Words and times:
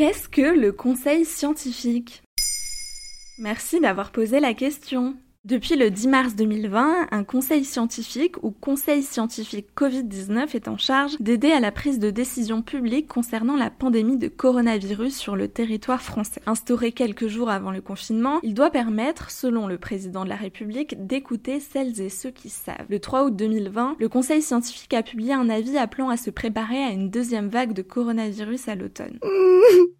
Qu'est-ce 0.00 0.30
que 0.30 0.58
le 0.58 0.72
conseil 0.72 1.26
scientifique? 1.26 2.22
Merci 3.38 3.80
d'avoir 3.80 4.12
posé 4.12 4.40
la 4.40 4.54
question. 4.54 5.14
Depuis 5.46 5.74
le 5.74 5.90
10 5.90 6.08
mars 6.08 6.36
2020, 6.36 7.06
un 7.10 7.24
conseil 7.24 7.64
scientifique 7.64 8.36
ou 8.42 8.50
conseil 8.50 9.02
scientifique 9.02 9.68
Covid-19 9.74 10.54
est 10.54 10.68
en 10.68 10.76
charge 10.76 11.16
d'aider 11.18 11.50
à 11.50 11.60
la 11.60 11.72
prise 11.72 11.98
de 11.98 12.10
décision 12.10 12.60
publique 12.60 13.08
concernant 13.08 13.56
la 13.56 13.70
pandémie 13.70 14.18
de 14.18 14.28
coronavirus 14.28 15.16
sur 15.16 15.36
le 15.36 15.48
territoire 15.48 16.02
français. 16.02 16.42
Instauré 16.44 16.92
quelques 16.92 17.26
jours 17.26 17.48
avant 17.48 17.70
le 17.70 17.80
confinement, 17.80 18.40
il 18.42 18.52
doit 18.52 18.68
permettre, 18.68 19.30
selon 19.30 19.66
le 19.66 19.78
président 19.78 20.24
de 20.24 20.28
la 20.28 20.36
République, 20.36 21.06
d'écouter 21.06 21.58
celles 21.58 22.02
et 22.02 22.10
ceux 22.10 22.30
qui 22.30 22.50
savent. 22.50 22.84
Le 22.90 23.00
3 23.00 23.24
août 23.24 23.34
2020, 23.34 23.96
le 23.98 24.08
conseil 24.10 24.42
scientifique 24.42 24.92
a 24.92 25.02
publié 25.02 25.32
un 25.32 25.48
avis 25.48 25.78
appelant 25.78 26.10
à 26.10 26.18
se 26.18 26.28
préparer 26.28 26.84
à 26.84 26.90
une 26.90 27.08
deuxième 27.08 27.48
vague 27.48 27.72
de 27.72 27.80
coronavirus 27.80 28.68
à 28.68 28.74
l'automne. 28.74 29.18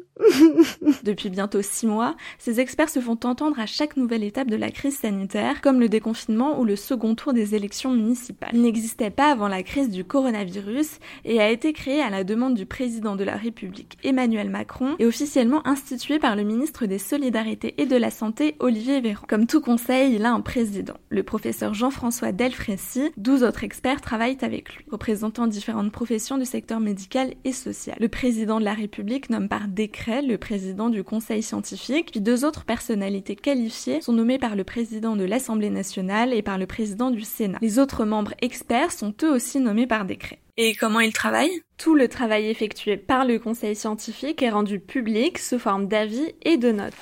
Depuis 1.03 1.29
bientôt 1.29 1.61
six 1.61 1.87
mois, 1.87 2.15
ces 2.37 2.59
experts 2.59 2.89
se 2.89 2.99
font 2.99 3.17
entendre 3.23 3.59
à 3.59 3.65
chaque 3.65 3.97
nouvelle 3.97 4.23
étape 4.23 4.49
de 4.49 4.55
la 4.55 4.69
crise 4.69 4.97
sanitaire, 4.97 5.61
comme 5.61 5.79
le 5.79 5.89
déconfinement 5.89 6.59
ou 6.59 6.65
le 6.65 6.75
second 6.75 7.15
tour 7.15 7.33
des 7.33 7.55
élections 7.55 7.91
municipales. 7.91 8.51
Il 8.53 8.61
n'existait 8.61 9.09
pas 9.09 9.31
avant 9.31 9.47
la 9.47 9.63
crise 9.63 9.89
du 9.89 10.03
coronavirus 10.03 10.99
et 11.25 11.39
a 11.39 11.49
été 11.49 11.73
créé 11.73 12.01
à 12.01 12.09
la 12.09 12.23
demande 12.23 12.53
du 12.53 12.65
président 12.65 13.15
de 13.15 13.23
la 13.23 13.35
République 13.35 13.97
Emmanuel 14.03 14.49
Macron 14.49 14.95
et 14.99 15.05
officiellement 15.05 15.65
institué 15.67 16.19
par 16.19 16.35
le 16.35 16.43
ministre 16.43 16.85
des 16.85 16.99
Solidarités 16.99 17.73
et 17.77 17.85
de 17.85 17.95
la 17.95 18.11
Santé 18.11 18.55
Olivier 18.59 19.01
Véran. 19.01 19.25
Comme 19.27 19.47
tout 19.47 19.61
conseil, 19.61 20.15
il 20.15 20.25
a 20.25 20.31
un 20.31 20.41
président, 20.41 20.97
le 21.09 21.23
professeur 21.23 21.73
Jean-François 21.73 22.31
Delfrécy. 22.31 23.11
Douze 23.17 23.43
autres 23.43 23.63
experts 23.63 24.01
travaillent 24.01 24.37
avec 24.41 24.75
lui, 24.75 24.85
représentant 24.91 25.47
différentes 25.47 25.91
professions 25.91 26.37
du 26.37 26.45
secteur 26.45 26.79
médical 26.79 27.33
et 27.43 27.53
social. 27.53 27.97
Le 27.99 28.07
président 28.07 28.59
de 28.59 28.65
la 28.65 28.73
République 28.73 29.29
nomme 29.29 29.49
par 29.49 29.67
décret 29.67 30.21
le 30.21 30.37
président 30.37 30.90
du 30.91 31.03
conseil 31.03 31.41
scientifique, 31.41 32.11
puis 32.11 32.21
deux 32.21 32.45
autres 32.45 32.65
personnalités 32.65 33.35
qualifiées 33.35 34.01
sont 34.01 34.13
nommées 34.13 34.37
par 34.37 34.55
le 34.55 34.63
président 34.63 35.15
de 35.15 35.23
l'Assemblée 35.23 35.69
nationale 35.69 36.33
et 36.33 36.41
par 36.41 36.57
le 36.57 36.67
président 36.67 37.09
du 37.09 37.21
Sénat. 37.21 37.57
Les 37.61 37.79
autres 37.79 38.05
membres 38.05 38.33
experts 38.41 38.91
sont 38.91 39.13
eux 39.23 39.31
aussi 39.31 39.59
nommés 39.59 39.87
par 39.87 40.05
décret. 40.05 40.39
Et 40.57 40.75
comment 40.75 40.99
ils 40.99 41.13
travaillent? 41.13 41.61
Tout 41.77 41.95
le 41.95 42.07
travail 42.07 42.47
effectué 42.47 42.97
par 42.97 43.25
le 43.25 43.39
conseil 43.39 43.75
scientifique 43.75 44.43
est 44.43 44.51
rendu 44.51 44.79
public 44.79 45.39
sous 45.39 45.57
forme 45.57 45.87
d'avis 45.87 46.33
et 46.43 46.57
de 46.57 46.71
notes. 46.71 46.93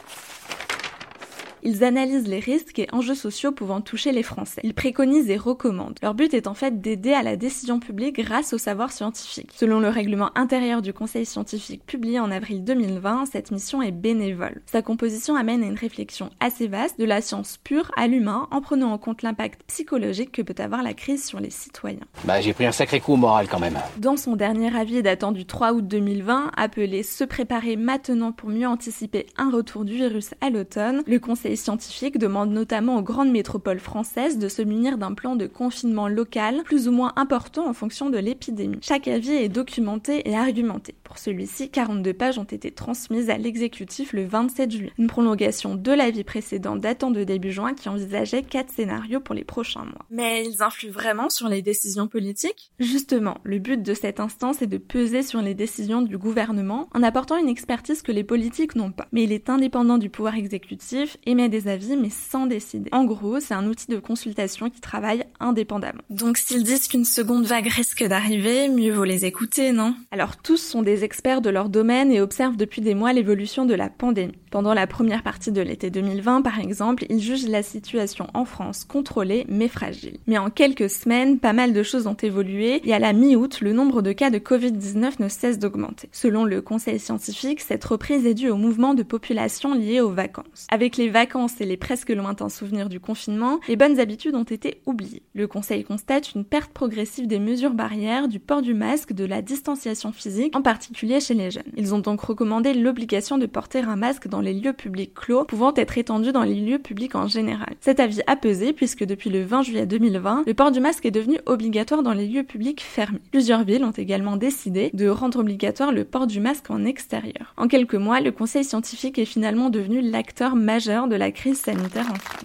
Ils 1.64 1.84
analysent 1.84 2.28
les 2.28 2.40
risques 2.40 2.80
et 2.80 2.88
enjeux 2.92 3.16
sociaux 3.16 3.52
pouvant 3.52 3.82
toucher 3.82 4.12
les 4.12 4.24
Français. 4.24 4.62
Ils 4.64 4.74
préconisent 4.74 5.30
et 5.30 5.38
recommandent. 5.38 6.00
Leur 6.02 6.14
but 6.14 6.34
est 6.34 6.48
en 6.48 6.54
fait 6.54 6.82
d'aider 6.82 7.14
à 7.14 7.24
la 7.24 7.36
décision 7.36 7.80
publique 7.80 8.20
grâce 8.20 8.54
au 8.54 8.58
savoir 8.58 8.92
scientifique. 8.92 9.52
Selon 9.54 9.80
le 9.80 9.90
règlement 9.90 10.32
intérieur 10.36 10.82
du 10.82 10.94
Conseil 10.94 11.26
scientifique 11.26 11.86
publié 11.86 12.20
en 12.20 12.32
avril 12.32 12.64
2020, 12.64 13.26
cette 13.26 13.52
mission 13.52 13.82
est 13.82 13.92
bénévole. 13.92 14.62
Sa 14.66 14.82
composition 14.82 15.36
amène 15.36 15.64
à 15.64 15.68
une 15.68 15.78
réflexion 15.78 16.30
assez 16.40 16.68
vaste 16.68 17.00
de 17.00 17.06
la 17.06 17.22
science 17.22 17.58
pure 17.64 17.92
à 17.96 18.08
l'humain 18.08 18.48
en 18.52 18.62
prenant 18.62 18.92
en 18.92 18.98
compte 18.98 19.22
l'impact 19.22 19.62
psychologique 19.68 20.32
que 20.32 20.42
peut 20.42 20.62
avoir 20.62 20.84
la 20.84 20.94
crise 20.94 21.26
sur 21.26 21.40
les 21.40 21.50
citoyens. 21.50 22.00
Bah 22.26 22.42
j'ai 22.42 22.54
pris 22.54 22.66
un 22.66 22.72
sacré 22.72 23.00
coup 23.00 23.14
au 23.14 23.18
moral 23.18 23.48
quand 23.48 23.60
même. 23.60 23.78
Dans 23.98 24.18
son 24.18 24.36
dernier 24.36 24.76
avis 24.76 25.02
datant 25.02 25.32
du 25.32 25.46
3 25.46 25.74
août 25.74 25.88
2020, 25.88 26.52
appelé 26.56 27.04
Se 27.04 27.24
préparer 27.24 27.76
maintenant 27.76 28.32
pour 28.32 28.50
mieux 28.50 28.68
anticiper 28.68 29.28
un 29.38 29.50
retour 29.50 29.86
du 29.86 29.94
virus 29.94 30.34
à 30.42 30.50
l'automne, 30.50 31.04
le 31.08 31.20
Conseil 31.20 31.49
scientifiques 31.56 32.18
demandent 32.18 32.52
notamment 32.52 32.98
aux 32.98 33.02
grandes 33.02 33.32
métropoles 33.32 33.80
françaises 33.80 34.38
de 34.38 34.48
se 34.48 34.62
munir 34.62 34.98
d'un 34.98 35.14
plan 35.14 35.36
de 35.36 35.48
confinement 35.48 36.08
local 36.08 36.64
plus 36.64 36.88
ou 36.88 36.92
moins 36.92 37.14
important 37.16 37.68
en 37.68 37.74
fonction 37.74 38.10
de 38.10 38.18
l'épidémie. 38.18 38.80
Chaque 38.82 39.08
avis 39.08 39.32
est 39.32 39.50
documenté 39.50 40.30
et 40.30 40.36
argumenté. 40.36 40.96
Pour 41.04 41.18
celui-ci, 41.18 41.70
42 41.70 42.14
pages 42.14 42.38
ont 42.38 42.44
été 42.44 42.72
transmises 42.72 43.30
à 43.30 43.38
l'exécutif 43.38 44.14
le 44.14 44.26
27 44.26 44.72
juillet. 44.72 44.94
Une 44.98 45.08
prolongation 45.08 45.76
de 45.76 45.92
l'avis 45.92 46.24
précédent 46.24 46.76
datant 46.76 47.12
de 47.12 47.24
début 47.24 47.52
juin 47.52 47.74
qui 47.74 47.90
envisageait 47.90 48.44
quatre 48.44 48.72
scénarios 48.72 49.20
pour 49.20 49.36
les 49.36 49.44
prochains 49.44 49.86
mois. 49.86 50.06
Mais 50.10 50.46
ils 50.46 50.62
influent 50.62 50.92
vraiment 50.92 51.30
sur 51.30 51.50
les 51.50 51.62
décisions 51.62 52.08
politiques? 52.08 52.72
Justement, 52.80 53.38
le 53.44 53.60
but 53.60 53.82
de 53.82 53.94
cette 53.94 54.20
instance 54.20 54.62
est 54.62 54.68
de 54.68 54.78
peser 54.78 55.24
sur 55.24 55.42
les 55.42 55.54
décisions 55.54 56.02
du 56.02 56.18
gouvernement 56.18 56.90
en 56.94 57.04
apportant 57.04 57.38
une 57.38 57.50
expertise 57.50 58.02
que 58.02 58.12
les 58.12 58.24
politiques 58.24 58.76
n'ont 58.76 58.92
pas. 58.92 59.08
Mais 59.12 59.24
il 59.24 59.32
est 59.32 59.50
indépendant 59.50 59.98
du 59.98 60.10
pouvoir 60.10 60.36
exécutif, 60.36 61.18
émet 61.40 61.50
des 61.50 61.68
avis 61.68 61.96
mais 61.96 62.10
sans 62.10 62.46
décider. 62.46 62.90
En 62.92 63.06
gros, 63.06 63.40
c'est 63.40 63.54
un 63.54 63.68
outil 63.68 63.88
de 63.88 64.00
consultation 64.00 64.70
qui 64.70 64.82
travaille 64.82 65.24
indépendamment. 65.40 66.02
Donc 66.10 66.38
s'ils 66.38 66.64
disent 66.64 66.88
qu'une 66.88 67.06
seconde 67.06 67.46
vague 67.46 67.68
risque 67.68 68.04
d'arriver, 68.04 68.68
mieux 68.68 68.94
vaut 68.94 69.06
les 69.06 69.26
écouter, 69.26 69.72
non? 69.72 69.96
Alors 70.12 70.38
tous 70.38 70.58
sont 70.58 70.82
des 70.82 71.04
experts 71.04 71.42
de 71.42 71.50
leur 71.50 71.70
domaine 71.70 72.12
et 72.12 72.22
observent 72.22 72.58
depuis 72.58 72.82
des 72.82 72.96
mois 72.96 73.14
l'évolution 73.14 73.66
de 73.66 73.74
la 73.74 73.90
pandémie. 73.90 74.34
Pendant 74.52 74.74
la 74.74 74.88
première 74.88 75.24
partie 75.24 75.52
de 75.52 75.62
l'été 75.62 75.90
2020, 75.90 76.42
par 76.42 76.60
exemple, 76.60 77.06
ils 77.10 77.22
jugent 77.22 77.48
la 77.48 77.64
situation 77.64 78.28
en 78.34 78.46
France 78.46 78.84
contrôlée 78.84 79.46
mais 79.48 79.68
fragile. 79.68 80.18
Mais 80.28 80.38
en 80.38 80.50
quelques 80.50 80.90
semaines, 80.90 81.40
pas 81.40 81.54
mal 81.54 81.74
de 81.74 81.84
choses 81.84 82.08
ont 82.08 82.16
évolué 82.16 82.82
et 82.84 82.94
à 82.94 83.00
la 83.00 83.14
mi-août, 83.14 83.60
le 83.62 83.74
nombre 83.74 84.02
de 84.02 84.12
cas 84.12 84.30
de 84.30 84.40
Covid-19 84.40 85.14
ne 85.20 85.30
cesse 85.30 85.60
d'augmenter. 85.60 86.10
Selon 86.12 86.44
le 86.44 86.62
conseil 86.62 87.00
scientifique, 87.00 87.62
cette 87.62 87.86
reprise 87.86 88.26
est 88.26 88.34
due 88.34 88.50
au 88.50 88.58
mouvement 88.58 88.94
de 88.94 89.04
population 89.04 89.74
lié 89.76 90.02
aux 90.02 90.10
vacances. 90.10 90.68
Avec 90.72 90.98
les 90.98 91.10
et 91.60 91.66
les 91.66 91.78
presque 91.78 92.10
lointains 92.10 92.50
souvenirs 92.50 92.90
du 92.90 93.00
confinement, 93.00 93.60
les 93.68 93.76
bonnes 93.76 94.00
habitudes 94.00 94.36
ont 94.36 94.44
été 94.44 94.82
oubliées. 94.86 95.22
Le 95.34 95.48
conseil 95.48 95.84
constate 95.84 96.34
une 96.34 96.44
perte 96.44 96.72
progressive 96.72 97.28
des 97.28 97.40
mesures 97.40 97.74
barrières, 97.74 98.28
du 98.28 98.40
port 98.40 98.62
du 98.62 98.74
masque, 98.74 99.14
de 99.14 99.26
la 99.26 99.42
distanciation 99.42 100.12
physique, 100.12 100.56
en 100.56 100.62
particulier 100.62 101.20
chez 101.20 101.36
les 101.36 101.52
jeunes. 101.52 101.64
Ils 101.78 101.94
ont 101.94 102.00
donc 102.00 102.22
recommandé 102.22 102.74
l'obligation 102.74 103.38
de 103.38 103.46
porter 103.46 103.80
un 103.80 103.96
masque 103.96 104.28
dans 104.28 104.42
les 104.42 104.54
lieux 104.54 104.74
publics 104.74 105.14
clos, 105.14 105.46
pouvant 105.46 105.74
être 105.76 105.98
étendu 105.98 106.32
dans 106.32 106.44
les 106.44 106.56
lieux 106.56 106.80
publics 106.80 107.16
en 107.16 107.28
général. 107.28 107.76
Cet 107.80 108.00
avis 108.00 108.22
a 108.26 108.36
pesé 108.36 108.74
puisque 108.74 109.04
depuis 109.04 109.30
le 109.30 109.44
20 109.44 109.62
juillet 109.62 109.86
2020, 109.86 110.44
le 110.48 110.54
port 110.54 110.72
du 110.72 110.80
masque 110.80 111.06
est 111.06 111.12
devenu 111.12 111.38
obligatoire 111.46 112.02
dans 112.02 112.14
les 112.14 112.28
lieux 112.28 112.44
publics 112.44 112.82
fermés. 112.82 113.22
Plusieurs 113.32 113.64
villes 113.64 113.84
ont 113.84 113.92
également 113.92 114.36
décidé 114.36 114.90
de 114.94 115.08
rendre 115.10 115.40
obligatoire 115.40 115.92
le 115.92 116.06
port 116.06 116.28
du 116.28 116.40
masque 116.40 116.72
en 116.72 116.86
extérieur. 116.86 117.54
En 117.58 117.68
quelques 117.68 117.96
mois, 117.96 118.20
le 118.20 118.32
conseil 118.32 118.64
scientifique 118.64 119.20
est 119.20 119.26
finalement 119.26 119.70
devenu 119.70 120.02
l'acteur 120.02 120.56
majeur 120.56 121.08
de 121.08 121.19
la 121.20 121.32
crise 121.32 121.60
sanitaire 121.60 122.10
en 122.10 122.16
France. 122.16 122.42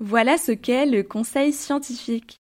Voilà 0.00 0.38
ce 0.38 0.52
qu'est 0.52 0.86
le 0.86 1.02
conseil 1.02 1.52
scientifique. 1.52 2.40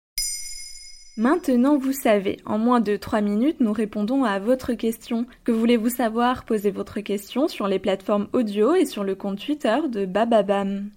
Maintenant, 1.17 1.75
vous 1.75 1.91
savez, 1.91 2.38
en 2.45 2.59
moins 2.59 2.79
de 2.79 2.95
3 2.95 3.22
minutes, 3.22 3.59
nous 3.59 3.73
répondons 3.73 4.23
à 4.23 4.38
votre 4.38 4.73
question. 4.73 5.25
Que 5.44 5.51
voulez-vous 5.51 5.89
savoir? 5.89 6.45
Posez 6.45 6.69
votre 6.69 7.00
question 7.00 7.47
sur 7.47 7.67
les 7.67 7.79
plateformes 7.79 8.27
audio 8.33 8.75
et 8.75 8.85
sur 8.85 9.03
le 9.03 9.16
compte 9.16 9.44
Twitter 9.44 9.79
de 9.89 10.06
Bababam. 10.06 10.91